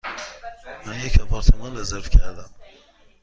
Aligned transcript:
من 0.85 0.99
یک 1.05 1.21
آپارتمان 1.21 1.77
رزرو 1.77 2.01
کردم. 2.01 2.49